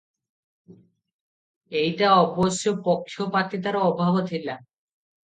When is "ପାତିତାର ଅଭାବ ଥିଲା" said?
3.37-4.57